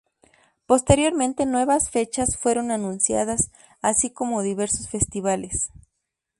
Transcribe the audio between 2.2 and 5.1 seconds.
fueron anunciadas, así como diversos